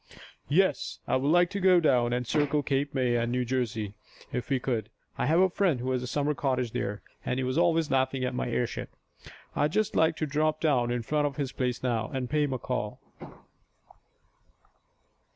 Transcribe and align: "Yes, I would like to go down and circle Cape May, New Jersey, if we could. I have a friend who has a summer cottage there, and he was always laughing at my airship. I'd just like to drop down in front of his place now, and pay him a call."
"Yes, 0.49 0.97
I 1.07 1.15
would 1.15 1.29
like 1.29 1.51
to 1.51 1.59
go 1.59 1.79
down 1.79 2.11
and 2.11 2.25
circle 2.25 2.63
Cape 2.63 2.95
May, 2.95 3.23
New 3.27 3.45
Jersey, 3.45 3.93
if 4.33 4.49
we 4.49 4.59
could. 4.59 4.89
I 5.15 5.27
have 5.27 5.39
a 5.39 5.47
friend 5.51 5.79
who 5.79 5.91
has 5.91 6.01
a 6.01 6.07
summer 6.07 6.33
cottage 6.33 6.71
there, 6.71 7.03
and 7.23 7.39
he 7.39 7.43
was 7.43 7.55
always 7.55 7.91
laughing 7.91 8.23
at 8.23 8.33
my 8.33 8.49
airship. 8.49 8.95
I'd 9.55 9.73
just 9.73 9.95
like 9.95 10.15
to 10.15 10.25
drop 10.25 10.59
down 10.59 10.89
in 10.89 11.03
front 11.03 11.27
of 11.27 11.35
his 11.35 11.51
place 11.51 11.83
now, 11.83 12.09
and 12.11 12.31
pay 12.31 12.41
him 12.45 12.53
a 12.53 12.57
call." 12.57 12.99